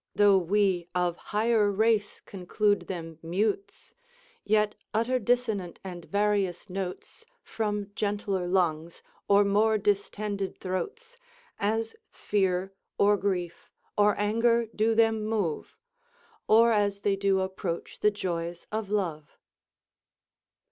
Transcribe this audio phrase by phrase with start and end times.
[0.15, 3.93] Though we of higher race conclude them mutes.
[4.43, 11.19] Yet utter dissonant and various notes, From gentler lungs or more distended throats,
[11.59, 15.77] As fear, or grief, or anger, do them move,
[16.47, 19.37] Or as they do approach the joys of love."